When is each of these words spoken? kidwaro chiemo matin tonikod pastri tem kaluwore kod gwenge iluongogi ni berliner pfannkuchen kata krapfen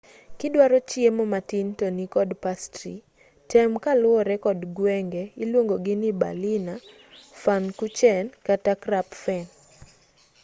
kidwaro 0.39 0.77
chiemo 0.89 1.23
matin 1.33 1.67
tonikod 1.79 2.29
pastri 2.43 2.93
tem 3.51 3.69
kaluwore 3.83 4.35
kod 4.45 4.59
gwenge 4.77 5.23
iluongogi 5.43 5.93
ni 6.01 6.09
berliner 6.21 6.79
pfannkuchen 7.35 8.25
kata 8.47 8.73
krapfen 8.83 9.45